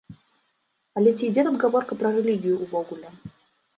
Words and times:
Але 1.01 1.13
ці 1.17 1.23
ідзе 1.29 1.43
тут 1.49 1.61
гаворка 1.67 1.93
пра 2.03 2.09
рэлігію 2.17 2.55
ўвогуле? 2.67 3.09